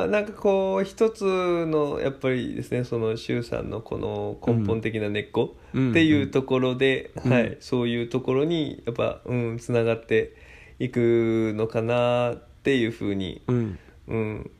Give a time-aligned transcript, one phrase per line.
[0.00, 1.24] まあなんかこう一つ
[1.66, 7.32] のやっぱりですねその周さんのこの根本的な根っこっていうところで、うん。
[7.32, 10.34] はい、そういうところにやっぱうんつながって
[10.78, 13.78] いくのかなっていうふうに、うん。
[14.08, 14.50] うん、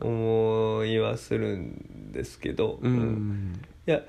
[0.00, 3.52] 思いはするんですけど、ううん。
[3.52, 4.02] んいや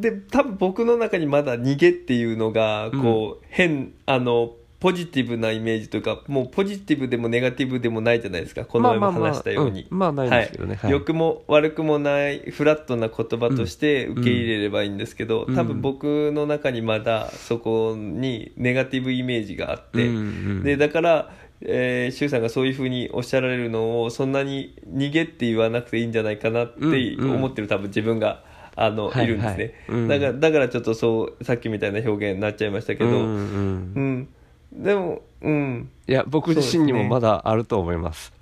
[0.00, 4.54] で多分僕の中にまだ逃げっていうのがこう、変あの
[4.86, 8.64] ポジティブなイメージというかもうポジティブでもネガティブでもないじゃないですか。
[8.64, 9.88] この前も話したように。
[9.90, 15.56] まあないですけどね、はい、良くも悪くもないフラットな言葉として受け入れればいいんですけど、うん。
[15.56, 27.34] 多分僕の中にまだそこにネガティブイメージがあって、うんうんでだから、えー、周さんがそういうふうにおっしゃられるのをそんなに逃げって言わなくていいんじゃないかなってうんうん。
[27.34, 28.44] 思ってる多分自分が。
[28.78, 29.28] あのはいい。
[29.28, 30.08] るんですね、はいうん。
[30.08, 33.92] だからだからちょっとそうさっきみたいな表現になっちゃいましたけど、うんうん。
[33.96, 34.28] うん
[34.72, 35.90] でもうん。
[36.06, 38.32] いや僕自身にもまだあると思います。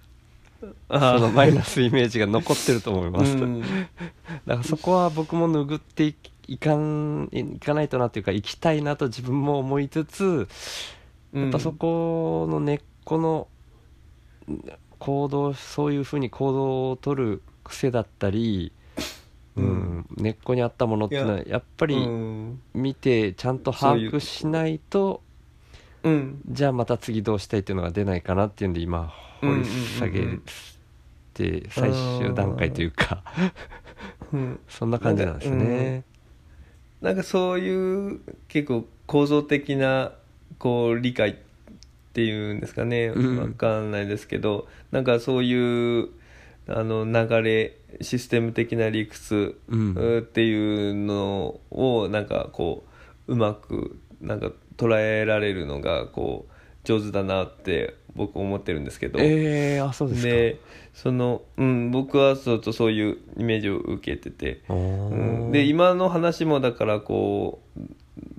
[0.88, 3.60] あそのマイナスイメージが残ってると思います、うん。
[3.60, 3.82] だか
[4.46, 6.14] らそこは僕も拭ってい
[6.46, 10.48] いかんいかないとなっていうか行きたいなと自分も思いつつ
[11.32, 13.48] やっぱそこの根っこの
[14.98, 18.72] 行動そういうふうに行動を取る癖だったり、
[19.56, 20.06] うん。
[20.16, 22.60] 根っこにあったものっていうのはやっぱうりん。
[22.72, 25.22] 見てちゃんと把握しないと
[26.04, 26.40] うん。
[26.46, 30.42] じゃあまた次どうしたいっていうのが出ないかなっていうんで今掘り下げうんうんうん
[31.34, 33.22] て最終段階というか。
[34.32, 34.60] うん。
[34.68, 36.04] そんな感じなんですね。
[37.02, 40.12] なんかそういう結構構造的な
[40.58, 41.34] こう理解っ
[42.14, 43.08] ていうんですかね。
[43.08, 43.38] うん。
[43.38, 46.08] わかんないですけど、なんかそういう
[46.68, 50.18] あの流れシステム的な理屈うん。
[50.20, 52.84] っていうのをなんかこ
[53.26, 56.52] ううまくなんか捉えられるのがこう
[56.84, 59.18] 上手だなって僕思ってるんですけど。
[59.20, 60.28] えー、あそうですか。
[60.28, 60.60] で
[60.92, 67.80] その、うん、僕はちょっとそういうイメージを受けてて、おうんーで今の話もだからこう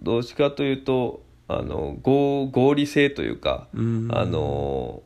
[0.02, 5.04] どっちかというとあの合合理性というか、うんあの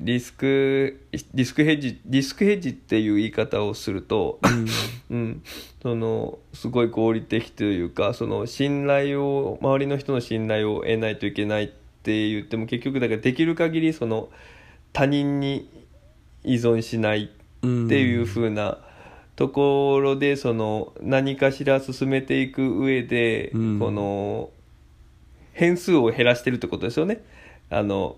[0.00, 4.40] リスクリスクヘッジリスクヘッジっていう言い方をすると、
[5.10, 5.42] うん、
[5.82, 11.66] そのすごい合理的というかその信頼を周りの人の信頼を得ないといけないっ
[12.02, 14.30] て言っても結局だからできる限りその
[14.92, 15.68] 他人に
[16.42, 17.30] 依存しない
[17.62, 18.78] うんっていう風な
[19.36, 23.78] ところでその何かしら進めていく上で、うん。
[23.78, 24.50] この
[25.52, 27.22] 変数を減らしてるってことですよね。
[27.70, 28.16] あの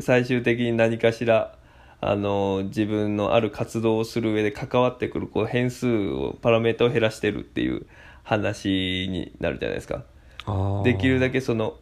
[0.00, 1.56] 最終的に何かしら
[2.00, 7.86] あの自分のある活動をする上で関わってくるこう変数をパラメータを減らしてるっていう
[8.22, 10.04] 話になるじゃないですか。
[10.84, 11.76] できるだけその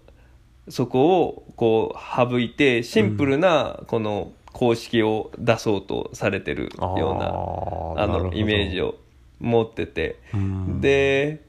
[0.68, 8.94] そこをこう省いてシンプルなこの公式を出そうとされてるようなあのイメージを、を
[9.40, 10.20] 持ってて。
[10.34, 10.80] うん。
[10.80, 11.44] で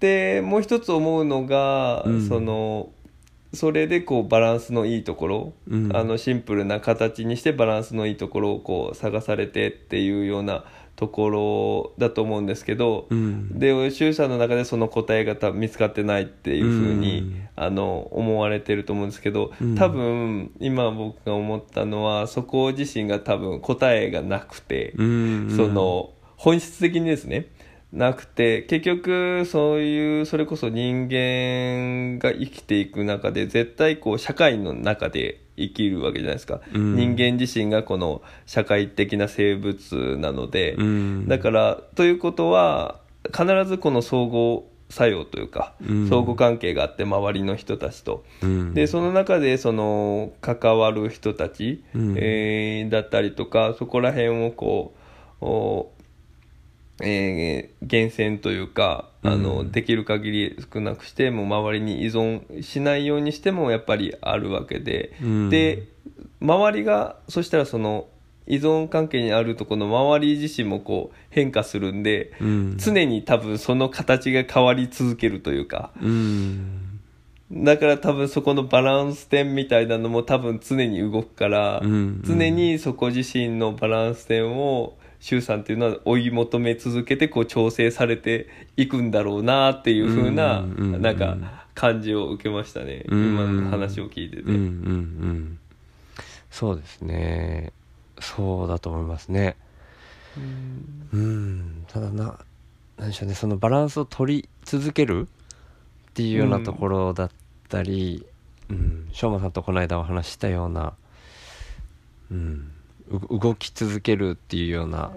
[0.00, 2.28] でもう一つ思うのが、うん。
[2.28, 2.90] その
[3.56, 5.96] それでこうバランスのいいところ、うん。
[5.96, 13.58] あのシンプルな形にしてバランスのいいところをこう探されてっていうようなところだと思うんですけど、うん。
[13.58, 17.48] で周さんの中でその答えが見つかってないっていうふうに、うん。
[17.56, 19.74] あの思われてると思うんですけど、うん。
[19.74, 25.54] 多分今僕が思ったのはそこ自身が多分答えがなくて、うん。
[25.56, 27.46] その本質的にですね
[27.92, 36.96] なくて結局そういうそれこそ人間が生きていく中で絶対こう社会の中で生きるわけじゃないですか、うん。
[36.96, 41.28] 人間自身がこの社会的な生物なので、うん。
[41.28, 46.08] だからということは必ずこの相互作用というか、うん。
[46.08, 48.24] 相互関係があって周りの人たちと。
[48.42, 48.74] うん。
[48.74, 52.14] でその中でその関わる人たち、うん。
[52.18, 54.94] えーだったりとかそこら辺をこ
[55.40, 55.92] うお
[57.02, 59.72] えー厳選というかあの、うん。
[59.72, 65.50] できる限り少なくしても周りに依存しないようにしてもやっぱりあるわけで、うん。
[65.50, 65.88] で
[66.40, 68.08] 周りがそしたらその
[68.46, 72.76] 依存関係にあるところの周り自身もこう変化するんで、うん。
[72.78, 75.90] 常に多分その形が変わり続けるというか。
[76.00, 77.00] うん。
[77.52, 82.22] だから多分そこのバランス点みたいなのも多分常に動くから、うん。
[82.24, 91.36] 常にそこ自身のバランス点を周さんっていうのは追い求め続けてこう調整されていくんだろうなっていう風な、うんうんうんなんか
[91.74, 94.42] 感じを受けましたね、うん今の話を聞いてて。
[94.44, 95.58] うんうんうん。
[96.48, 97.72] そうですね。
[98.20, 99.56] そうだと思いますね。
[101.12, 101.84] うん。
[101.88, 102.38] ただな
[102.96, 103.34] 何でしょうね。
[103.34, 105.28] そのバランスを取り続ける
[106.10, 107.30] っていうようなところだっ
[107.68, 108.24] たり
[108.70, 109.08] うん。
[109.12, 110.94] しょうまさんとこの間お話ししたような
[112.30, 112.38] うん。
[112.38, 112.75] う
[113.10, 115.10] 動き続けるっていうような、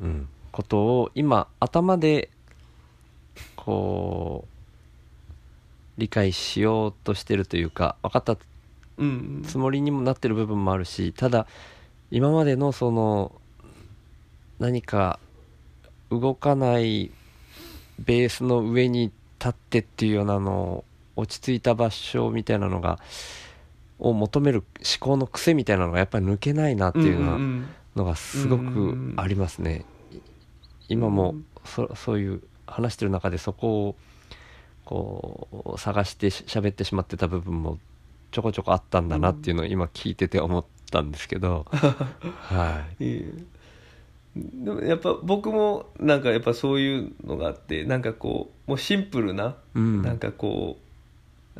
[0.00, 2.30] うん、ことを今頭で
[3.56, 8.36] こう理解しようとしてるというか分かった
[9.46, 11.46] つもりにもなってる部分もあるしただ
[12.10, 13.32] 今までのその
[14.58, 15.18] 何か
[16.10, 17.10] 動かない
[17.98, 20.84] ベースの上に立ってっていうようなの
[21.16, 22.98] 落ち着いた場所みたいなのが
[24.00, 27.38] を求める思考の癖みたいなのがやっぱり抜けないなっていうような
[27.94, 29.84] のがすごくありますね。
[30.88, 33.96] 今もそそういう話してる中でそこを
[34.84, 37.78] こう探してし喋ってしまってた部分も
[38.32, 43.04] ちょこちょこあったんだなっていうのを今聞いてて思ったんですけど、 はい。
[43.04, 43.32] いえ
[44.36, 50.02] でもやっぱ僕もなんかやっぱそういうのがあってなんかこうもうシンプルな、うん。
[50.02, 50.89] なんかこう、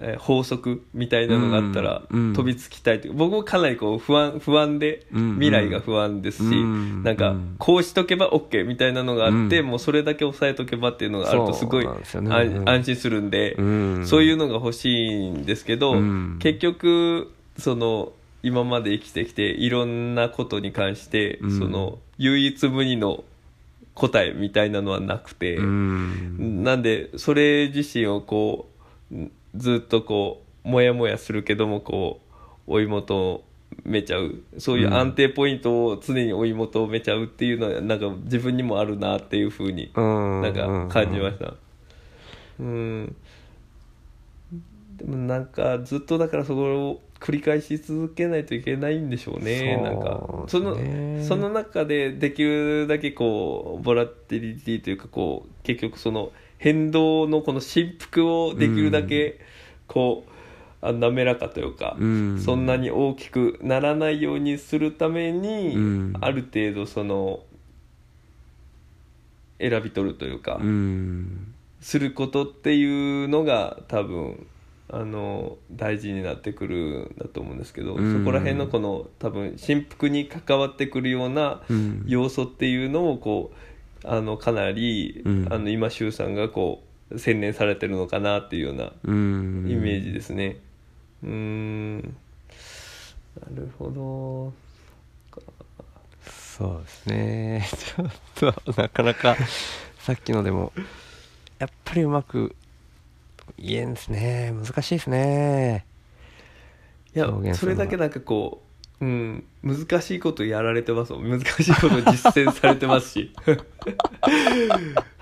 [0.02, 2.34] えー法則みたいなのがあったらうんうん。
[2.34, 3.14] 飛びつきたいという。
[3.14, 7.56] 僕もかなりこう不安不安でうん未来が不安ですし、うんなんかうん。
[7.58, 9.66] こうしとけば OK みたいなのがあって、うん。
[9.66, 14.06] もうそれだけ押さえとけばっていうのがあるとすごい安心するんで、うん。
[14.06, 16.38] そういうのが欲しいんですけど、うん。
[16.40, 18.12] 結局その
[18.42, 21.58] 今まで生きてきていろんなことに関して、うん。
[21.58, 23.24] その唯一無二の
[23.94, 26.64] 答えみたいなのはなくて、うん。
[26.64, 28.68] なんでそれ自身をこ
[29.12, 32.20] うんずっとこうモヤモヤするけどもこ
[32.66, 33.44] う追い求
[33.84, 34.42] めちゃう。
[34.58, 41.54] そういう安定ポイントを常に追い求めちゃうっていうのはなんか自分にもあるなっていうふうにうんなんか感じました。
[42.58, 43.16] うん。
[44.96, 50.44] でもなんかずっとだからそこを繰り返し続けないといけないんでしょうねそうなんか。
[50.48, 59.40] そのその中でできるだけこうボラティリティというかこう結局その変動のこの振幅をできるだけ
[59.86, 62.40] こう、あ滑らかというか、うん。
[62.40, 66.12] そんなに大きくならないようにするために、うん。
[66.20, 67.40] ある程度その
[69.58, 71.54] 選び取るというか、うん。
[71.80, 74.46] することっていうのが多分
[74.90, 78.18] あの大事になってくるんだと思うんですけど、うん。
[78.18, 82.04] そこら辺のこの多分振幅に関わってくるようなうん。
[82.06, 83.69] 要素っていうのをこう
[84.04, 85.46] あのかなり、うん。
[85.50, 89.66] あの今周さんがこう洗練されてるのかなっていうようなうん。
[89.68, 90.58] イメージですね。
[91.22, 92.00] うーん。
[92.00, 92.08] な
[93.54, 94.52] るほど。
[96.60, 97.68] そうですね。
[98.36, 99.36] ちょっとなかなか
[99.98, 100.72] さっきのでも
[101.58, 102.54] やっぱりうまく
[103.58, 104.52] 言えんですね。
[104.52, 105.86] 難しいですね。
[107.14, 108.62] いやそれだけなんかこ
[109.00, 111.30] う、うん、難しいことやられてますもん。
[111.30, 113.32] 難しいこと実践されてますし、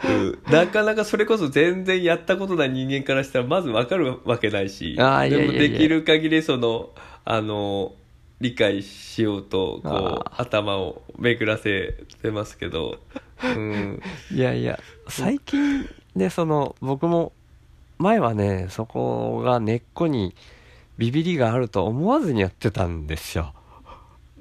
[0.04, 4.94] うん、なかなかそれこそ全然やったことない人間からしたらまず分かるわけないし。
[4.94, 5.02] で
[5.46, 6.90] もできる限りその
[7.24, 7.94] あの
[8.40, 9.92] 理解しようとこう
[10.30, 12.98] あ頭を巡らせてますけど、
[13.42, 14.00] うん、
[14.32, 14.78] いやいや
[15.08, 17.32] 最近ねその僕も
[17.98, 20.34] 前はねそこが根っこに
[20.98, 23.54] ビビりがあると思わずにやってたんですよ、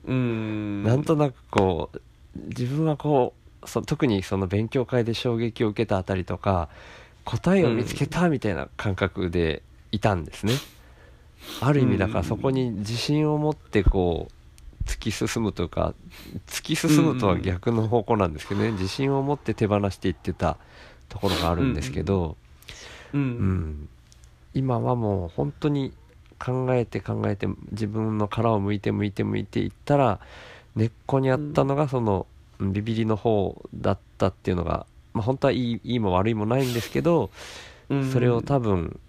[0.07, 2.01] うん、なんとなくこう
[2.49, 6.69] 自分はこうそ特にその勉強会で衝撃を受けたあたりとか
[7.25, 10.53] 答えを見つけたみたいな感覚でいたんですね、
[11.61, 14.33] ある意味だからそこに自信を持ってこう
[14.87, 15.93] 突き進むとか
[16.47, 18.71] 突き進むとは逆の方向なんですけどね。
[18.71, 20.57] 自信を持って手放していってた
[21.09, 22.37] ところがあるんですけど、
[23.13, 23.21] うん。
[23.21, 23.89] うん、
[24.53, 25.93] 今はもう本当に
[26.39, 30.19] 考えて考えて自分の殻を向いて向いて向いていったら
[30.75, 32.27] 根っこにあったのがその
[32.59, 37.29] うんビビりの方だったっていうのが、まあ、本当はいいいいも悪いもないんですけど
[37.89, 38.11] うん。
[38.11, 38.99] それを多分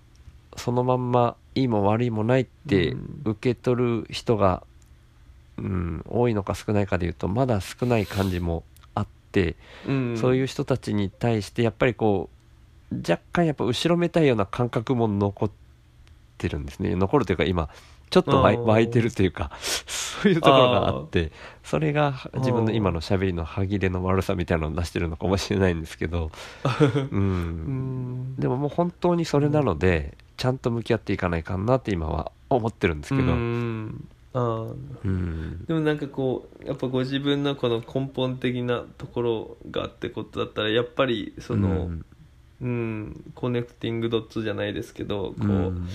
[0.56, 3.22] そのまんまいいも悪いもないってうん。
[3.24, 4.62] 受け取る人が、
[5.56, 9.56] うん、多いのか少ないかでいうとまだ少ない感じもあって。
[9.86, 10.16] うん。
[10.18, 12.28] そういう人たちに対してやっぱりこ
[12.92, 15.67] う若干やっぱ後ろめたいような感覚も残って
[16.46, 16.94] るんですね。
[16.94, 17.70] 残るというか今
[18.10, 26.30] ちょっと湧いてるというか そういうところがあってそれが自分の今のしゃべりの歯切れの悪さみたいなのを出してるのかもしれないんですけど、
[27.10, 28.34] う、うん。
[28.34, 33.32] んでももう本当にそれなのでちゃんと向き合っていかないかんなって今は思ってるんですけど、で
[35.74, 41.90] もなんかこうやっぱご自分のこの根本的なところがってことだったらやっぱりその
[42.60, 45.88] うん、コネクティングドッツじゃないですけどこう、うん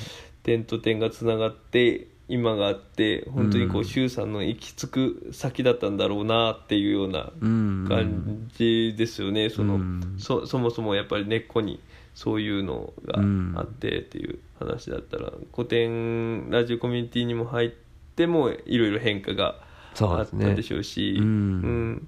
[0.43, 3.85] 点と点がつながって今があって本当にこううん。
[3.85, 7.85] 周さんの行き着く先だったんだろうなっていうようなうん。
[7.87, 10.15] 感じですよね、そのうん。
[10.17, 11.79] そそもそもやっぱり根っこに
[12.15, 13.19] そういうのが
[13.61, 17.69] あってっていう話だったら古典ラジオコミュニティにも入っ
[18.15, 19.61] てもいろいろ変化が
[19.99, 21.25] あったでしょうし、うん。
[21.25, 22.07] うん。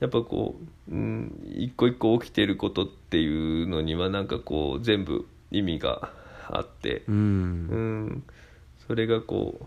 [0.00, 0.56] やっぱこ
[0.88, 6.12] う、うん、一個一個起きてることっていうのにはなんかこう全部意味が
[6.50, 8.06] あって、ううん。
[8.06, 8.22] ん、
[8.86, 9.64] それがこう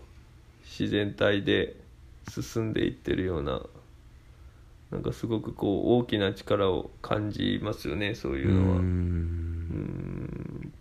[0.64, 1.76] 自然体で
[2.30, 3.62] 進んでいってるような
[4.90, 8.76] なんかすごくこう大きな力を感じますよねそういうのは。
[8.76, 10.72] うん。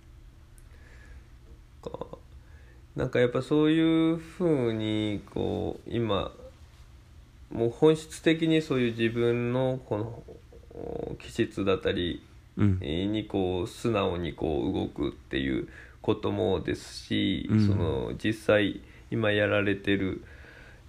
[2.95, 3.79] なんかやっぱそうい
[4.13, 6.31] うふうにこう今
[7.51, 10.23] もう本質的にそういう自分のこの
[10.73, 12.23] お気質だったり
[12.57, 12.79] うん。
[12.79, 15.67] にこう素直にこう動くっていう
[16.07, 17.67] こともですし、うん。
[17.67, 18.79] その実際
[19.11, 20.23] 今やられてる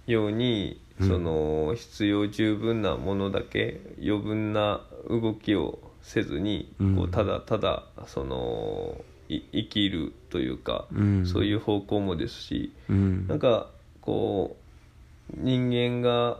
[0.07, 1.07] ように、うん。
[1.09, 6.95] その必要十分なものだけ余分な動きをせずに、うん。
[6.95, 8.95] こうただただその
[9.27, 11.25] い生きるというか、うん。
[11.25, 13.27] そういう方向もですし、うん。
[13.27, 14.55] なんかこ
[15.33, 16.39] う人間が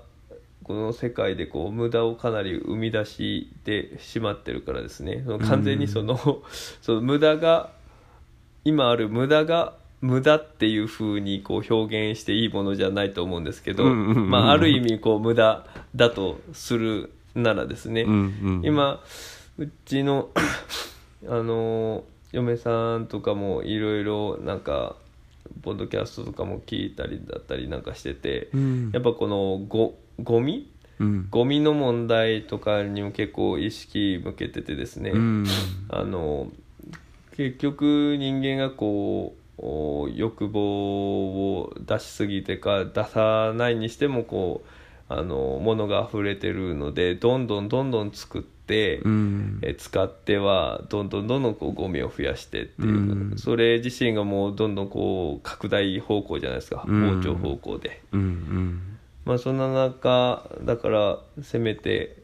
[0.64, 5.22] この世界でこう無駄をかなり生み出してしまってるからですね。
[5.26, 6.18] その完全にその,、
[6.82, 7.78] その無駄が
[8.66, 18.16] 今ある無駄が無駄っていう風にこう表現していいものじゃないと思うんですけど、まあ、ある意味こう無駄だとするならですね、うんう
[18.62, 19.02] ん今
[19.58, 20.30] うちの
[21.28, 24.96] あの嫁さんとかもいろいろなんか
[25.62, 28.92] ポッドキャストとかも聞いたりだったりなんかしてて、うん。
[28.94, 30.72] やっぱこのゴゴミ？
[31.00, 31.28] うん。
[31.30, 35.46] ゴミの問題とかにも結構意識向けててですね、うん。
[35.90, 36.52] あの
[37.40, 44.68] 結局人間がこうお欲望を出しすぎてか出さないにしてもこう
[45.08, 49.60] あの物が溢れてるのでどんどんどんどん作って、うん。
[49.62, 53.38] え使ってはどんどんどんどんこうゴミを増やしてっていう、うん。
[53.38, 57.22] それ自身がもうどんどんこう拡大方向じゃないですか、うん。
[57.22, 58.02] 膨張方向で。
[58.12, 58.20] うん。
[58.20, 58.82] うん。
[59.24, 62.18] まあそんな中だからせめて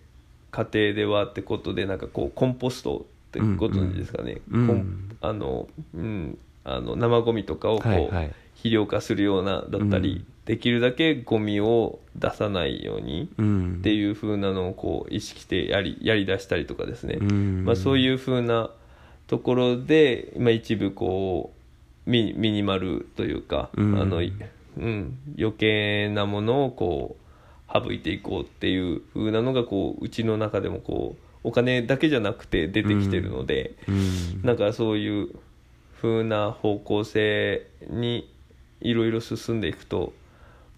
[0.52, 3.06] 家庭ではってことでなんかこうコンポスト
[3.39, 4.68] ってご存知ですかね、うん。
[4.68, 6.38] コンあのうん。
[6.63, 8.34] あの生ゴミとかをこう、はいはい。
[8.56, 10.25] 肥料化するようなだったり、うん。
[10.46, 13.75] できるだけゴミを出さないようにうん。
[13.80, 17.65] っていう風なのをこう意識してやりやりだしたりとかですね、うん。
[17.65, 18.72] まあ、そういう風な
[19.27, 21.51] ところで、まあ、一部こ
[22.08, 24.01] うミミニマルというか、うん。
[24.01, 24.34] あのい
[24.77, 34.42] うん、余計なものをこう省いていこうっていう風なのがこううちの中でもこうお金だけじゃなくて出てきてるので、うん。
[34.42, 35.30] なんかそういう
[36.02, 38.28] 風な方向性に
[38.82, 40.14] いろいろ進んでいくと、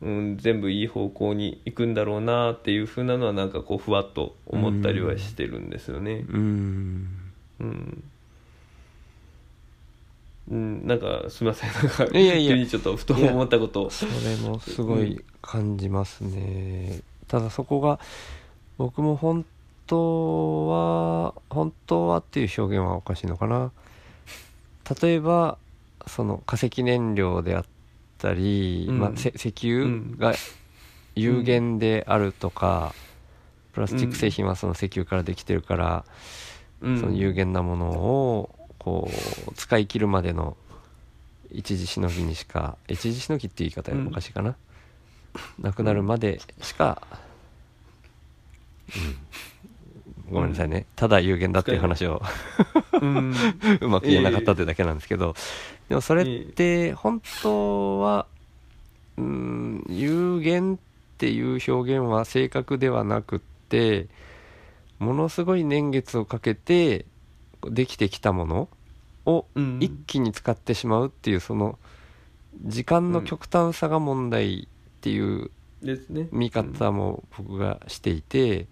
[0.02, 6.26] うん、全部いい方向に行くんだろうなっていう風なのはなんかこうふわっと思ったりはしてるんですよね。
[6.30, 7.08] うん。
[7.60, 8.04] うん。
[10.50, 11.72] うん、なんかすみません。
[11.74, 12.56] なんかいやいや。
[12.56, 13.86] 急にちょっとふと思ったこと。
[13.86, 18.00] をそれもすごい感じますね、ただそこが
[18.78, 19.46] 僕も本
[19.88, 23.72] 当は本当はっていう表現はおかしいのかな。
[25.02, 25.58] 例えば
[26.06, 27.66] その化石燃料であっ
[28.18, 29.00] たり、うん。
[29.00, 30.36] まあ、せ石油が
[31.16, 32.94] 有限であるとか、
[33.74, 36.06] プラスチック製品はその石油からできてるから、
[36.82, 37.00] うん。
[37.00, 39.10] その有限なものをこ
[39.50, 40.56] う使い切るまでの
[41.52, 44.56] 一時しのぎにしか一時しのぎっていう言い方はおかしいかな、
[45.60, 47.02] なくなるまでしか、
[48.96, 49.18] うん
[50.30, 50.86] ごめんなさいね。
[50.96, 52.22] ただ有限だっていう話を
[53.02, 53.34] うん。
[53.82, 55.36] うまく言えなかったってだけなんですけど。
[55.90, 58.28] でもそれって本当は
[59.18, 60.78] うん有限っ
[61.18, 64.08] ていう表現は正確ではなくって
[65.00, 67.06] ものすごい年月をかけて
[67.64, 68.70] できてきたもの
[69.26, 69.78] をうん。
[69.82, 71.80] 一気に使ってしまうっていうその
[72.64, 75.52] 時間の極端さが問題っていう
[76.32, 78.68] 見方も僕がしていて、うん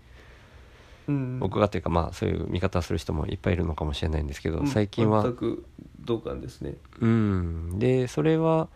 [1.40, 4.68] 僕がというかまあそういう見方をする人もいっぱいいるのかもしれないんですけど、うん。
[4.68, 5.24] 最近は。
[5.24, 5.66] 全く
[6.02, 6.76] 同感ですね。
[7.00, 7.80] うん。
[7.80, 8.68] でそれは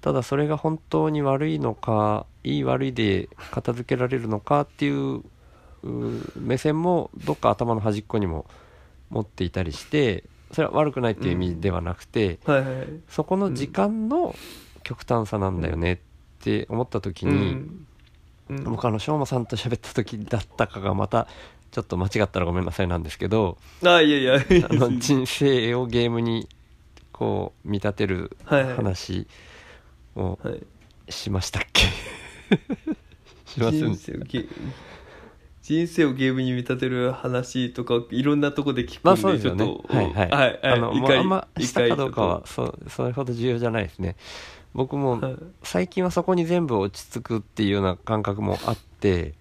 [0.00, 5.22] ただそれが本当に悪いのかいい悪いで片付けられるのかっていうう
[6.36, 8.46] 目線もどっか頭の端っこにも
[9.10, 12.86] 持っていたりしてそれは悪くないっていう意味ではなくて、はいはいはい。
[13.08, 14.34] そこの時間の
[14.84, 15.98] 極端さなんだよねっ
[16.40, 17.86] て思った時に、うん。
[18.50, 18.64] うん。
[18.64, 21.26] 僕あのしょうまさんと喋った時だったかがまた
[21.76, 26.48] ちょっと間違ったらごめんなさいなんですけどあいやいやあの人生をゲームに
[27.12, 29.26] こう見立てる話
[30.14, 31.12] をはい。
[31.12, 31.82] しましたっけ？
[33.44, 33.94] しません
[35.60, 39.66] 人生をゲームに見立てる話とかいろんなとこで聞くんで、まあそうですよね。
[39.66, 39.94] ちょっと。
[39.94, 44.16] はいはい、はいあのもうあんましたかどうかはそうそれほど重要じゃないですね。
[44.72, 45.36] 僕もはい。
[45.62, 49.34] 最近はそこに全部落ち着くっていうような感覚もあって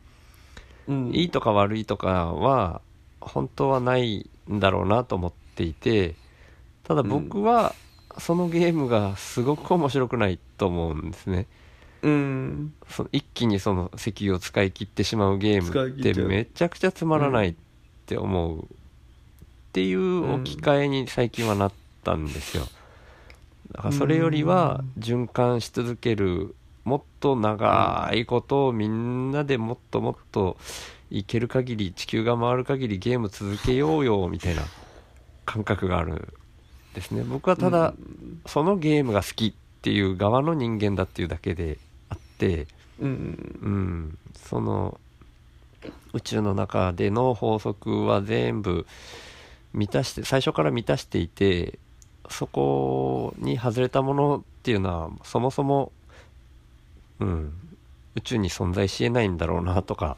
[0.87, 1.11] うん。
[1.13, 2.81] いいとか悪いとかは
[3.21, 6.15] 本当はないんだろうなと思っていて
[6.83, 7.73] ただ僕は
[8.17, 11.47] そのゲームがすごく面白くないと思うんですね。
[12.01, 12.73] うん。
[12.89, 17.55] その一気にその石油を使い切ってしまうゲームってめちゃくちゃつまらないっ
[18.05, 18.65] て思うっ
[19.73, 21.71] ていう置き換えに最近はなっ
[22.03, 22.63] たんですよ。
[23.71, 30.57] だからそれよりは循環し続けるもっと長いことをみんなでもっともっと
[31.09, 34.61] いける限り地球が回る限りゲーム続けようよみたいな
[35.45, 36.33] 感覚がある
[36.93, 37.23] ですね。
[37.23, 37.93] 僕はただ、
[38.45, 41.77] そのゲームが好きっていう側の人間だっていうだけで
[42.09, 42.67] あって
[42.99, 43.09] うん。
[43.09, 44.17] うん。
[44.35, 44.99] その
[46.13, 48.85] 宇宙の中での法則は全部
[49.73, 51.77] 満たして最初から満たしていて
[52.29, 55.91] そこに外れたものっていうのはそもそも、
[57.19, 57.53] うん、
[58.15, 60.17] 宇宙に存在しえないんだろうなとか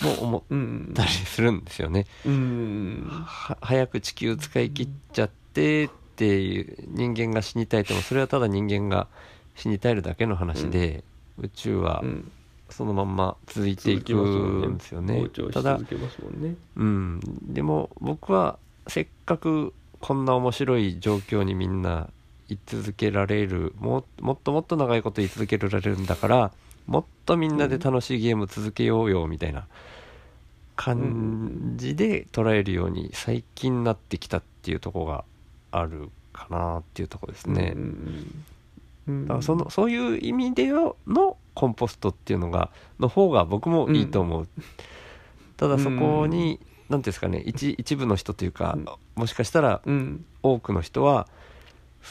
[0.00, 2.06] も思うんったりするんですよね。
[2.24, 3.06] うん。
[3.08, 9.08] は早く地球使い切っちゃってっていう人間が死にたいともそれはただ人間が
[9.54, 11.04] 死にたいるだけの話で、
[11.38, 12.32] 宇宙はうん。
[12.68, 15.28] そのまんま続いていくんですよね。
[15.52, 15.78] ただ
[16.76, 22.10] うん、でも僕はせっかくこんな面白い状況にみんな
[22.48, 26.52] 居続けられるももっともっと長いこと居続けられるんだから
[26.86, 29.66] もっとみんなで楽しいゲーム続けようよみたいな
[30.76, 35.24] 感じで捉えるように最近なってきたっていうところが
[35.72, 37.74] あるかなっていうところですね。
[39.08, 40.96] だからそのそういう意味での
[41.54, 44.48] コンポストっていうのがの方が僕もいいと思う、
[45.56, 48.86] ただそこに何ていうんですかね一一部の人というか、うん。
[49.14, 50.24] もしかしたらうん。
[50.42, 51.26] 多くの人は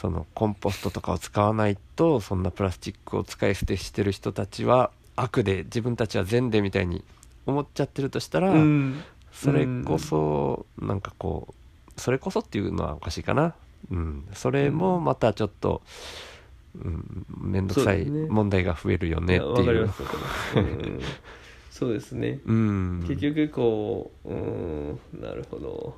[0.00, 7.02] そのコンポストとかを使わないとそんなプラスチックを使い捨てしてる人たちは悪で自分たちは善でみたいに
[7.46, 9.02] 思っちゃってるとしたら、うん。
[9.32, 11.48] それこそなんかこ
[11.96, 13.54] うそれこそっていうのはおかしいかな、
[13.90, 15.82] うん、それもまたちょっと、
[16.74, 19.90] うん、面倒くさい問題が増えるよねっていう。
[21.70, 22.40] そうですね。
[22.46, 23.04] うん。
[23.06, 25.00] 結局こううん。
[25.20, 25.94] なるほど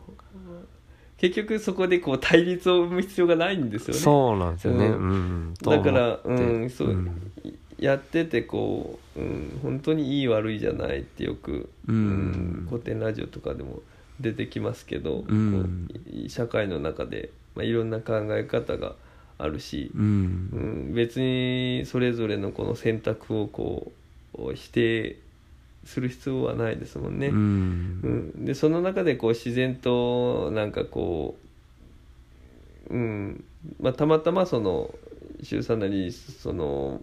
[1.18, 4.00] 結局そこでこう対立を生む必要がないんですよね。
[4.00, 5.54] そうなんですよね、ううん。
[5.60, 7.30] とだからうんそう、ん。
[7.78, 12.66] やっててこう、うん、本当にいい悪いじゃないってよく、うん。
[12.70, 13.82] 古典ラジオとかでも
[14.20, 15.88] 出てきますけど、うん。
[15.88, 18.94] こうい社会の中で、まあ、いろんな考え方が
[19.38, 23.90] あるし、ううんん、別にそれぞれのこの選択をこ
[24.36, 25.16] う否定
[25.88, 27.28] する必要はないですもんね。
[27.28, 28.34] うん。
[28.36, 31.38] うん、でその中でこう自然となんかこ
[32.90, 33.44] う、うん。
[33.80, 34.94] まあ、たまたまその
[35.42, 37.00] 周さんなりその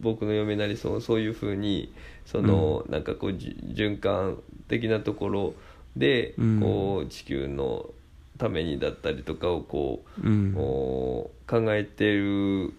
[0.00, 1.90] 僕の嫁なりそのそういうふうに
[2.26, 4.36] その、なんかこうじ循環
[4.68, 5.54] 的なところ
[5.96, 6.60] で、うん。
[6.60, 7.88] こう地球の
[8.36, 10.52] ためにだったりとかをこう、うん。
[10.52, 11.30] 考
[11.74, 12.74] えてる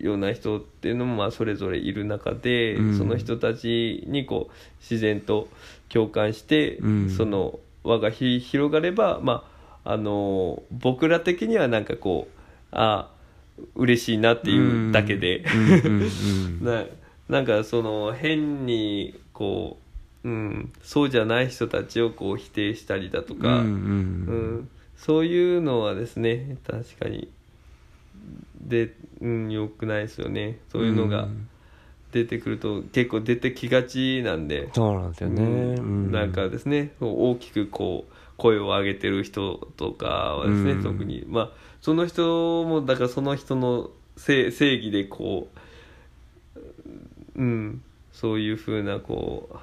[0.00, 2.98] ような人っていうのもまあそれぞれいる中で、うん。
[2.98, 5.48] その人たちにこう自然と
[5.88, 7.10] 共感して、うん。
[7.10, 9.44] その輪がひ広がれば、ま
[9.84, 12.40] あ、あの僕ら的にはなんかこう
[12.72, 13.08] あ
[13.74, 15.44] 嬉しいなっていうだけで、
[16.60, 16.84] な
[17.28, 19.78] なんかその変にこ
[20.24, 23.58] う、うん、そうじゃない人たちをこう否定したりだとか。
[23.58, 27.28] うん、そういうのはですね確かに
[28.60, 30.58] で、うん、よくないですよね。
[30.70, 31.48] そういうのがん。
[32.12, 36.12] 出てくると結構出てきがちなんで、そうなんですよね、うん。
[36.12, 40.82] なんかですね大きくこう声を上げてる人とかはですね、うん。
[40.82, 41.24] 特に。
[41.28, 45.48] まあその人もだからその人の正正義でこ
[46.54, 46.60] う、
[47.38, 49.56] うん、そういうふうなこう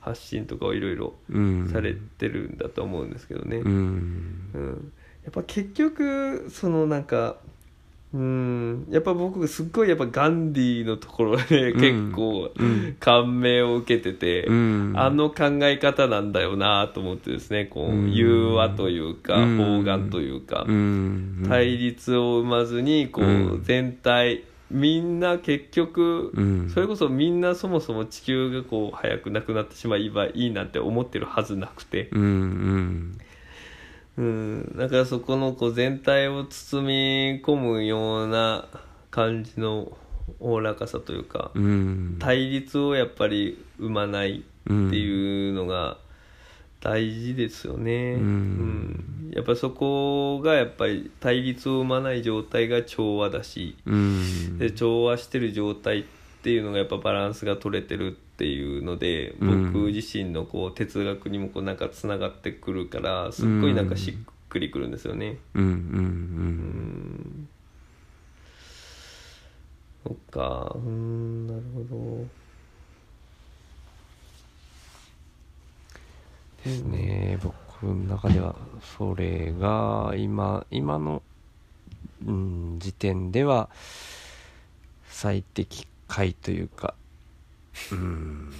[0.00, 1.68] 発信とかをいろいろうん。
[1.68, 3.58] されてるんだと思うんですけどね。
[3.58, 4.50] うん。
[4.54, 4.92] うん、
[5.24, 7.36] やっぱ結局そのなんか
[8.14, 8.86] うん。
[8.90, 11.80] やっぱ僕すっごいやっぱガンディのところでうん。
[12.10, 12.96] 結構うん。
[12.98, 14.92] 感銘を受けてて、うん。
[14.96, 18.12] あの考え方なんだよなと思ってですねこううん。
[18.12, 19.56] 融和というかうん。
[19.58, 21.44] 方眼というかうん。
[21.48, 23.62] 対立を生まずにこううん。
[23.62, 26.70] 全体みんな結局うん。
[26.70, 32.08] それこそみんなそもそも地球がこう早くなくなってしまえばいいなんて思ってるはずなくて。
[32.12, 33.18] うん
[34.18, 34.24] うん。
[34.24, 38.66] うん、だからそこのこう全体を包み込むような
[39.10, 39.96] 感じの
[40.40, 42.16] おおらかさというか、うん。
[42.18, 45.96] 対立をやっぱり生まない、いうのが
[46.80, 48.20] 大事ですよね、うん。
[48.20, 48.24] う
[49.28, 49.32] ん。
[49.34, 54.58] やっぱそこがやっぱり対立を生まない状態が調和だし、うん。
[54.58, 56.04] で調和してる状態っ
[56.42, 59.72] ていうのがやっぱバランスが取れてるっていうのでうん。
[59.72, 64.14] 僕自身のこう哲学にもこうなんかつながってくるからすっごいなんかしっ
[64.48, 65.38] くりくるんですよね。
[65.54, 65.64] うん。
[65.64, 65.70] うん。
[65.70, 66.04] ううん。
[67.44, 67.48] ん
[70.04, 70.72] そっか。
[70.74, 72.26] うんなるほ
[76.64, 77.38] ですね。
[77.42, 78.54] 僕の中では
[78.98, 81.22] それが今今の、
[82.26, 83.68] うん、時点では
[85.08, 86.94] 最適解というか
[87.92, 88.52] うん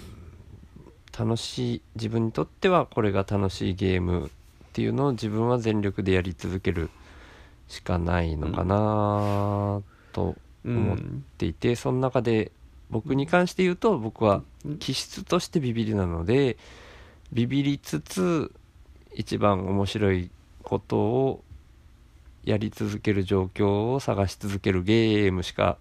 [1.19, 4.31] 楽しい自分にとってはこれが楽しいゲームっ
[4.73, 6.91] ていうのを自分は全力でやり続ける
[7.67, 10.37] しかないのかなとど。
[10.65, 10.99] 思っ
[11.39, 12.53] ていて、その中で
[12.91, 14.43] 僕に関して言うと僕は
[14.79, 16.57] 気質としてビビりなので
[17.33, 18.53] ビビりつつ
[19.15, 20.31] 一番面白い
[20.63, 21.45] ことを
[22.45, 25.77] やり続ける状況を探し続けるゲームしか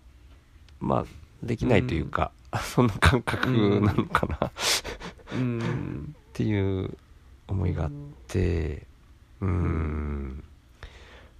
[0.80, 1.06] まあ
[1.44, 3.50] できないというか、 そんな感覚
[3.82, 4.52] なのかな、っ
[5.34, 6.16] うん。
[6.34, 6.98] ていう
[7.48, 7.92] 思いがあっ
[8.28, 8.86] て
[9.42, 10.44] うん。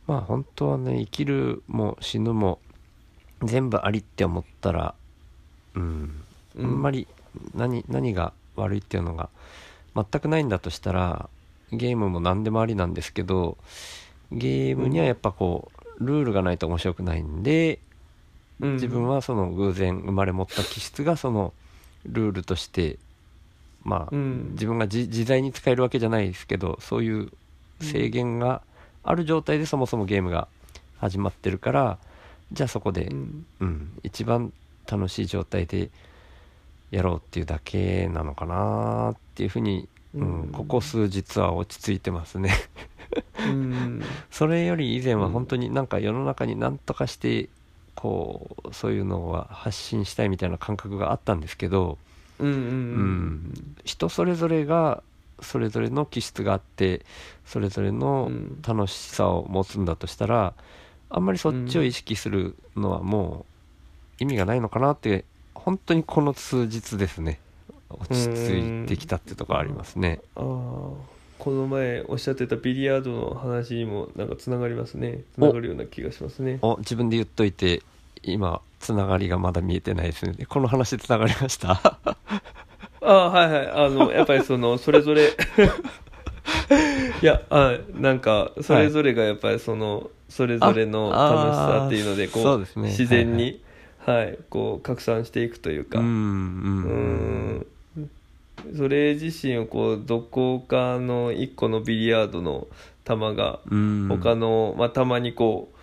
[0.08, 2.60] まあ本当はね生きるも死ぬも
[3.44, 4.96] 全部ありって思ったら
[5.76, 6.24] うん。
[6.58, 7.08] あんまり
[7.54, 9.30] 何何が悪いっていうのが
[9.96, 11.30] 全くないんだとしたら
[11.72, 13.58] ゲームも何でもありなんですけど
[14.32, 17.80] ゲームにはやっぱこうルールがないと面白くないんで
[18.60, 21.54] うん自分はその偶然生まれ持った気質がその
[22.06, 22.98] ルールとして
[23.84, 24.50] まあうん。
[24.54, 27.32] 自分が自自在に使えるわけじゃないですけどそういう
[27.82, 28.62] 制限が
[29.04, 30.48] ある状態でそもそもゲームが
[31.00, 31.98] 始まってるから
[32.52, 33.46] じゃあそこでうん。
[33.60, 34.52] うん、一番
[34.90, 35.90] 楽しい状態で
[36.92, 40.48] やろうっていうだけなのかなっていうふうに、うんうん。
[40.50, 42.54] ここ数日は落ち着いてますね。
[43.46, 44.02] うん。
[44.32, 47.50] それより以前は本当になんか世の中に何とかして
[47.98, 51.98] こうそういうのは発信したいみたいな感覚があったんですけど、
[52.40, 52.58] うんううん。
[52.60, 55.02] ん、人それぞれが
[55.42, 57.04] それぞれの気質があって
[57.46, 58.62] それぞれのうん。
[58.62, 60.54] 楽しさを持つんだとしたら
[61.10, 63.46] あんまりそっちを意識するのはも
[64.20, 67.40] う意味がないのかなって本当にこの数日ですね。
[67.90, 70.20] 落ち着いてきたってとこありますね。
[70.36, 75.22] ああこの前おっしゃってたビリヤードの話にもなんかつながりますね。
[75.36, 76.60] つながるような気がしますね。
[76.62, 77.82] お自分で言っといて
[78.24, 80.46] 今つながりがまだ見えてないですね。
[80.48, 81.72] この話つながりました？
[83.02, 83.68] ああはいはい。
[83.72, 85.30] あのやっぱりそのそれぞれ。
[87.22, 92.90] いやあなんかそれぞれがやっぱりそのそれぞれのあ楽しさっていうのでこそうね。
[92.90, 93.62] 自然に
[94.06, 96.00] はいこう拡散していくというか。
[96.00, 97.66] うん
[98.76, 102.68] それ自身をこうどこかの一個のビリヤードの
[103.06, 104.08] 球がうん。
[104.10, 105.78] 他の、まあ、たまにこう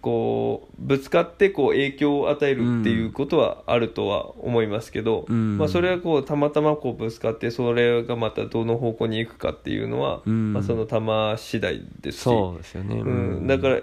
[0.00, 5.58] こうぶつかってこう影響を与えるっていうことはあるとは思いますけど、うん。
[5.58, 10.52] まあ、それはこうたまたまこうぶつかってそれがまたどの方向に行くかっていうのは、うん。
[10.52, 12.20] まあ、その球次第ですし。
[12.22, 13.00] そうですよね。
[13.00, 13.08] う
[13.40, 13.80] ん、だから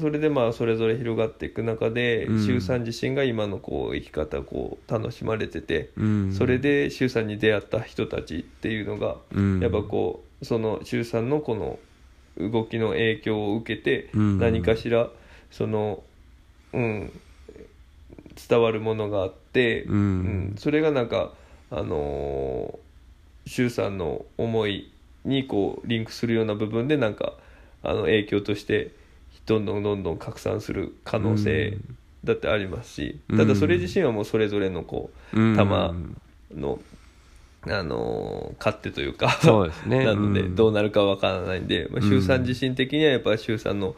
[0.00, 2.44] それでまあそれぞれ広がっていく中でうん。
[2.44, 6.32] 周さん自身が今のこう生き方をこう楽しまれてて、うん。
[6.32, 9.60] それで周さんに出会った人たちっていうのが、うん。
[9.60, 11.78] やっぱこうその周さんのこの
[12.38, 14.38] 動きの影響を受けてうん。
[14.38, 15.10] 何かしら
[15.50, 16.02] その
[16.72, 17.12] うん
[18.48, 19.94] 伝わるものがあって、うん。
[19.94, 21.32] うんそれがなんか
[21.70, 22.82] あのー
[23.46, 24.92] 周さんの思い
[25.24, 27.34] にこうリンクするような部分でなんか
[27.82, 28.92] あの影響として
[29.46, 31.78] どんどんどんどん拡散する可能性
[32.24, 35.56] だってありますし、うんただそれ自身はもうそれぞれのこううん。
[35.56, 35.94] 玉
[36.54, 36.80] の、
[37.62, 40.04] あのー勝手というかそうですね。
[40.06, 40.54] なのでうん。
[40.54, 42.08] どうなるかわからないんで、まあ、うん。
[42.08, 43.96] 周さん自身的にはやっぱ周さんの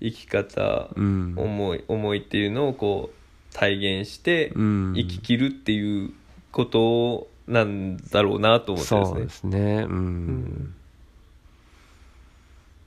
[0.00, 1.34] 生き方、うん。
[1.36, 4.92] 思い思いっていうのをこう体現してうん。
[4.96, 6.12] 生き切るっていう
[6.52, 9.06] ことなんだろうなと思ってですね。
[9.06, 9.28] そうで。
[9.28, 9.86] すね。
[9.88, 10.74] うん、ん。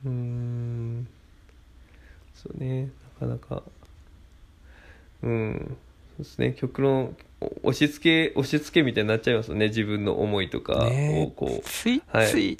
[0.05, 1.07] うーん
[2.47, 2.89] そうね。
[3.19, 3.63] なかなか。
[5.23, 5.77] うん。
[6.17, 6.53] そうですね。
[6.57, 9.67] 極論お押し付け押し付けみたいになっちゃいますよね。
[9.67, 12.27] 自分の思いとかをねこついつい、はい。
[12.27, 12.57] つい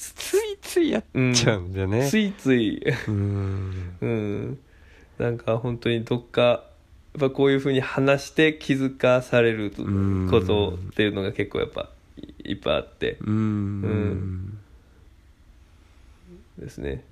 [0.61, 2.83] ついやっちゃうんだよう、ねついつい。
[3.07, 3.97] うん。
[4.01, 4.59] うん。
[5.17, 6.55] なんか本当にどっかや
[7.17, 9.81] っぱこういうふうに話して気づかされるう
[10.25, 10.27] ん。
[10.29, 11.89] ことっていうのが結構やっぱ
[12.45, 13.17] いいっぱいあって。
[13.21, 13.33] うん。
[13.33, 13.37] う
[13.87, 14.57] ん。
[16.59, 17.03] ですね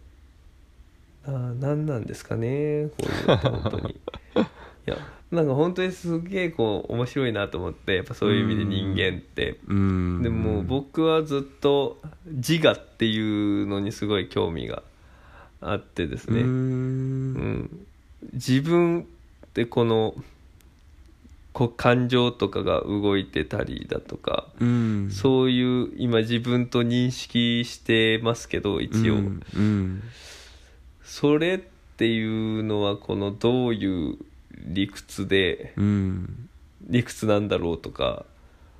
[1.25, 3.99] あー何なんですかねこういうのって本当に。
[4.87, 4.97] いや
[5.31, 10.21] なんか本当にすげえこう面白いなと思ってやっぱそういう意味で人間って、うん。
[10.21, 13.19] でも僕はずっと自我ってい
[13.63, 14.83] うのにすごい興味が
[15.61, 17.85] あってですね、ううんん。
[18.33, 19.03] 自分っ
[19.53, 20.13] てこの
[21.53, 25.09] こう感情とかが動いてたりだとか、うん。
[25.11, 29.41] そういう今自分と認識してますけど一応、うん。
[29.55, 30.03] うん
[31.05, 31.59] それっ
[31.97, 34.17] ていうのはこのどういう
[34.51, 36.49] 理屈でうん。
[36.81, 38.25] 理屈なんだろうとか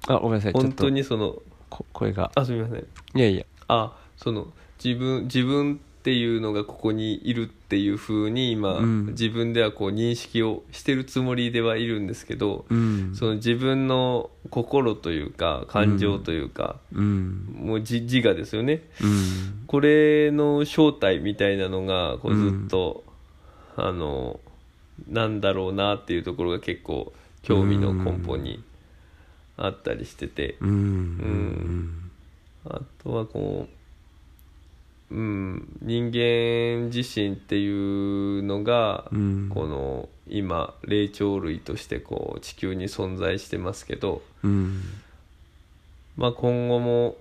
[0.07, 0.83] あごめんなさい本と。
[0.83, 1.38] 当にその
[1.69, 2.31] こ声が。
[2.35, 2.79] あすみません。
[2.79, 3.45] いやいや。
[3.67, 4.47] あその
[4.83, 9.05] 自分自分っていうのがここにいるっていう風に今、うん。
[9.07, 13.15] 自分ではこう認識をしてるつもりではいるんですけど、うん。
[13.15, 17.47] その自分の心というか感情というか、うん。
[17.55, 18.83] もう自自我ですよね。
[19.01, 19.63] うん。
[19.65, 23.03] これの正体みたいなのがこうずっと、
[23.75, 24.39] あの
[25.09, 28.63] なんだろうなっていうところが結構興味の根本に
[29.57, 30.69] あったりしてて、うん。
[30.69, 32.11] うん。
[32.65, 33.74] あとはこう、
[35.11, 39.49] うん、人間自身っていうのが、うん。
[39.53, 44.81] この今霊長類としてこう地球に存在してますけど、うん。
[46.17, 47.17] まあ、今後も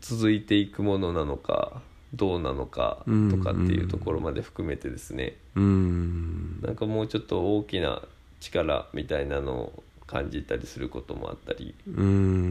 [0.00, 1.80] 続いていくものなのか
[2.14, 2.98] どうなのか
[3.30, 6.60] とかっていうところまで含めてですね、うん。
[6.62, 8.02] なんかもうちょっと大きな
[8.40, 11.74] 力みたいなのを感じたりすることもあったり。
[11.88, 12.43] うん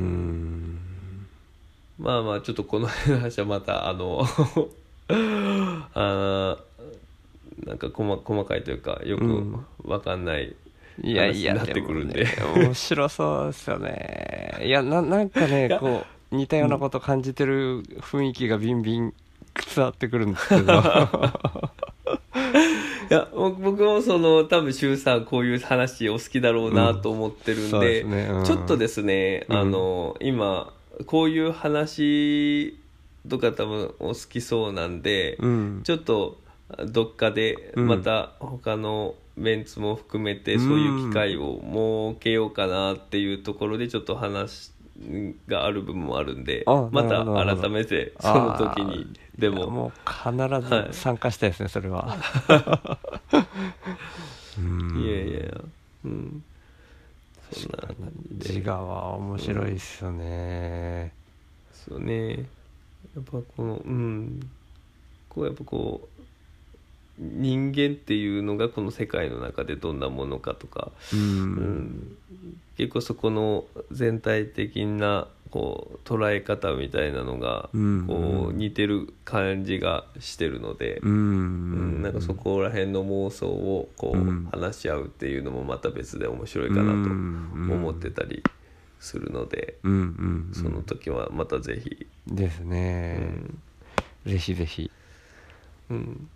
[2.03, 4.23] まあまあちょっとこの話はまたあの
[5.93, 9.65] あーなんか細細かいというかようん。
[9.85, 10.53] くわかんない
[11.01, 12.25] いやいや話になってくるんで。
[12.25, 14.59] もね面白そうですよね。
[14.63, 15.79] いやななんかねや。
[15.79, 19.13] こう似たようなこと感じてる雰囲気がビンビン
[19.73, 20.73] 伝わってくるんですけど。
[23.09, 28.23] いや僕僕もその多分周さんこういう話お好きだろうなと思ってるんそうで,、ですね。
[28.29, 28.43] うん。
[28.43, 30.72] ちょっとですね、うんあの今
[31.05, 32.77] こういう話
[33.29, 35.81] とか多分お好きそうなんで、うん。
[35.83, 36.37] ちょっと
[36.85, 37.87] どっかでうん。
[37.87, 41.59] また他のメンツも含めてそういう機会を
[42.13, 44.71] 設けようかなっていうところでちょっと話
[45.47, 49.69] がある部分もあるんであまた改めてその時にでも。
[49.69, 52.15] もう必はいず参加したいですね、それは。
[54.95, 55.39] いやいや
[56.05, 56.43] うん
[57.53, 57.95] そんな感
[58.39, 61.13] じで自我は面白いですよね
[61.71, 62.37] そうね。
[63.13, 64.39] やっぱこのうん。
[65.27, 66.21] こうやっぱこう
[67.17, 71.23] 人間っていうのがこの世界の中でどんなものかとかうん、う
[71.61, 72.17] ん。
[72.77, 78.07] 結構そこの全体的なこう捉え方みたいなのがうん。
[78.07, 81.11] こう似てる感じがしてるので、うん。
[81.11, 81.15] う
[81.99, 82.01] ん。
[82.01, 88.43] なんかそこら辺の妄想をこう話し合うっていうのもまた別で面白いかなと思ってたり
[88.99, 89.91] するので、うん。
[89.91, 89.99] うん。
[89.99, 93.61] うんその時はまたぜひ、ですうね、ん。
[94.25, 94.91] ぜひぜひ。
[95.89, 95.97] うん。
[95.97, 96.32] はい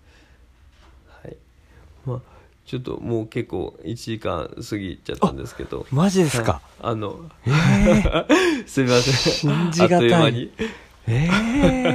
[2.08, 2.20] まあ
[2.66, 5.86] ちょっともう結構1時間過ぎちゃったんですけど。
[5.90, 9.14] マジですか、あのえー、 すみません。
[9.14, 9.98] 信じがたい。
[9.98, 10.52] あっという間に。
[11.08, 11.30] え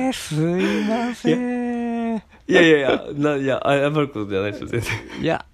[0.08, 2.16] ー、すいません。
[2.48, 4.90] いやいやいやないや謝ることじゃないですよ全然。
[5.20, 5.44] いや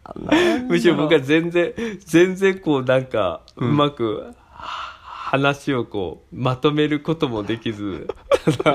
[0.68, 1.72] むしろ僕は全然
[2.04, 4.34] 全然こうなんかううんまく、
[5.28, 8.08] 話をこうまとめることもできず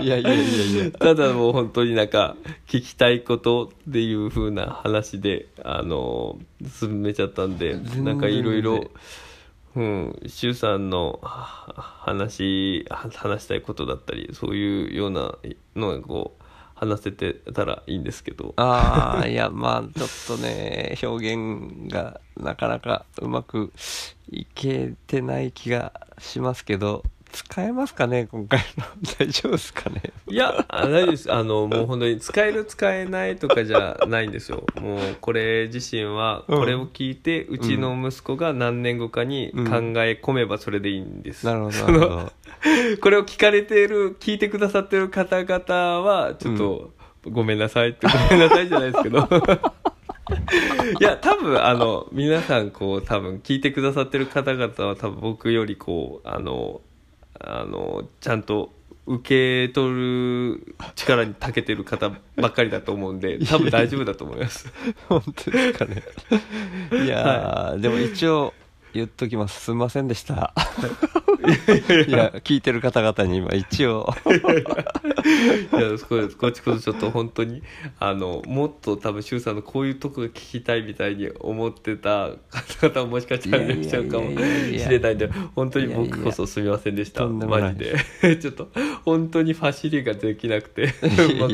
[0.01, 0.91] いやいやいやいや。
[0.91, 2.35] ただもう本当になんか
[2.67, 8.89] 聞きたいことっていう風な話であの進めちゃったんでなんかいろいろ
[9.75, 11.73] うん周さんのは
[12.05, 15.35] 話は話したいことだったりそういうような
[15.75, 16.43] のがこう
[16.75, 18.53] 話せてたらいいんですけど。
[18.57, 23.71] ああいやまあちょっとね表現がなかなかうまく
[24.29, 28.85] いけてない気がしますけど使えますかね今回の
[29.19, 31.33] 大丈夫ですかねいや、あ大丈夫です。
[31.33, 34.63] あの、もう本当に使える使えないとかじゃないんですよ。
[34.79, 39.59] もうこれ自身は、うんこれを聞いて、うちの息子が何年後かに考
[40.01, 41.45] え込めばそれでいいんです。
[41.45, 42.31] なるほどなるほど
[43.01, 46.93] これを聞かれている、聞いてくださってる方々は、ちょっと、
[47.29, 49.27] ごめんなさいって、ごめんなさいじゃないですけど。
[50.99, 56.81] いや、多分、あの、皆さん、こう、多分、聞いてくださってる方々は、多分、僕より、こう、あの、
[57.43, 58.71] あの、ちゃんと、
[59.05, 64.71] 受け取る力に長けてる方ばっかりだと思うんで、多分大丈夫だと思います。
[65.09, 66.03] 本当ですかね。
[67.03, 68.53] いやー、でも一応
[68.93, 69.59] 言っときます。
[69.59, 70.53] すみませんでした
[72.07, 74.09] いや聞いてる方々に今一応。
[75.73, 77.61] いやすごいこっちこそちょっと本当に
[77.99, 82.31] あのもっと多分周さんのこういうとこが聞きたいみたいに思ってた
[82.79, 84.35] 方々ももしかしたらいらっしゃるかもし
[84.89, 87.27] れないんで本当に僕こそすみませんでした。
[87.27, 88.69] マジでちょっと
[89.05, 91.53] 本当にファシリができなくて うまく。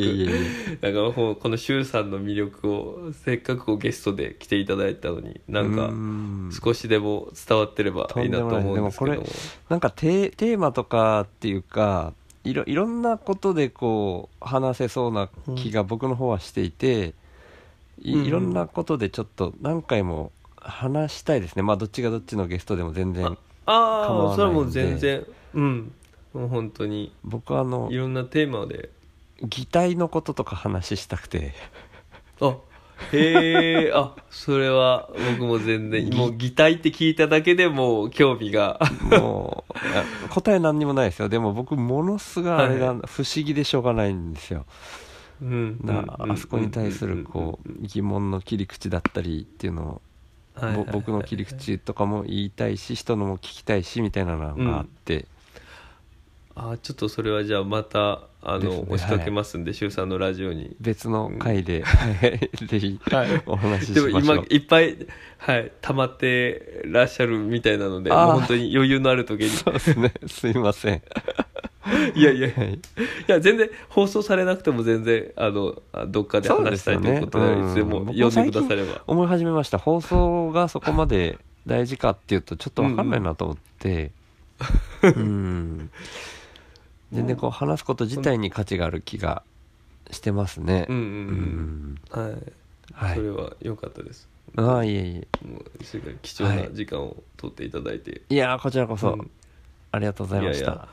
[0.81, 6.51] だからこの周さんの魅力をせっかくゲストで来ていただいたのになんうかん。
[6.51, 9.25] 少しでも伝わってればいいなと思うんですけども
[9.79, 12.13] なんかテテーマとかっていうか
[12.43, 17.13] いろいろんなことでこう話せそうな気が僕の方はしていて、
[18.01, 18.25] いうん。
[18.25, 21.61] いろんなことでちょっと何回も話したいですね。
[21.61, 23.37] まあどっちがどっちのゲストでも全然構
[23.67, 24.33] あわないんで。
[24.33, 25.25] あそれはもう全然。
[25.53, 25.93] うん。
[26.33, 27.13] もう本当に。
[27.23, 28.89] 僕はあのいろんなテーマで。
[29.43, 31.53] 擬態のこととか話したくて。
[32.41, 32.57] あ
[33.11, 38.79] へえあそれは僕も全然もう擬態って聞いただけでもう興味が。
[39.09, 39.63] も
[40.25, 41.29] う答え何にもないですよ。
[41.29, 44.65] でも僕ものすごいあれがは不思議でしょうがないんですよ、
[45.41, 50.01] うんなあそこに対するこう疑問の切り口だったりっていうの
[50.61, 55.25] を僕の切り口とかも言いたいし人のも聞きたいしみたいなのがあって、
[56.61, 60.75] あちょっとそれはじゃあまたあですねの押しかけますんで周さんのラジオに。
[60.79, 62.65] 別の回で、はい。
[62.67, 63.43] ぜひはい。
[63.45, 64.45] お話しでも今しましょう。
[64.49, 64.97] いっぱい
[65.37, 69.49] はい溜まってらっしゃるみたいなのでもう本当に余裕のある時に。
[69.49, 70.13] そうですね。
[70.27, 71.01] すいません。
[72.15, 72.47] いやいや。
[72.47, 72.79] いはい。
[73.27, 77.71] や全然放送されなくても全然あのあどっかで話したいということでそうですよね。
[77.71, 79.01] いつでもうん呼んでくだされば。
[79.07, 79.77] 思い始めました。
[79.77, 84.11] 放送がそこまで大事かっていうとちょっと分かんないなと思って。
[85.03, 85.89] うん
[87.11, 89.43] 全然こう話すこと自体に価値がある気が
[90.11, 90.85] してますね。
[90.89, 90.95] うん。
[90.95, 92.23] ううんうん。
[92.23, 92.53] はい、
[92.93, 93.15] はい。
[93.15, 94.27] それは良かったです。
[94.55, 95.47] ああいえいえ。
[95.47, 99.31] もうすごい貴重な時間を取っていただいて、いやーこちらこそ、うん。
[99.91, 100.65] ありがとうございました。
[100.65, 100.87] いやいや。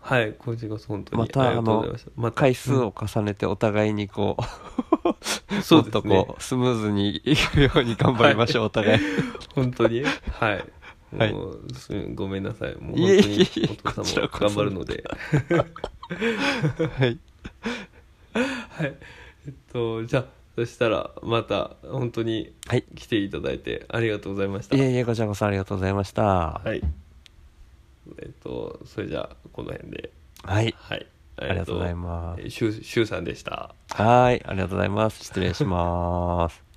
[0.00, 2.10] はいこちらこそ本当にまたありがとうございました。
[2.16, 2.40] また。
[2.40, 4.48] 回数を重ねてお互いにこう、うん
[5.62, 9.00] そうですと こうスムーズにいくように頑張りましょう、お互い。
[9.54, 10.02] 本当に。
[10.04, 10.64] はい
[11.16, 11.32] はい。
[11.32, 12.76] もうすごめんなさい。
[12.76, 13.48] もう本当に
[13.86, 15.04] お父さんも頑張るので。
[15.48, 17.18] はい。
[18.34, 18.94] はい。
[19.46, 22.84] えっとじゃあそしたらまた本当にはい。
[22.94, 24.76] 来ていただいてありがとうございました。
[24.76, 26.22] いえいえこちらこそありがとうございました。
[26.24, 26.82] ははい。
[28.18, 30.10] えっとそれじゃあこの辺で。
[30.62, 31.06] い、はい。
[31.36, 32.42] ありがとうございます。
[32.42, 33.74] すしゅうしゅうさんでした。
[33.90, 34.42] はい。
[34.44, 35.24] ありがとうございます。
[35.24, 36.67] 失礼します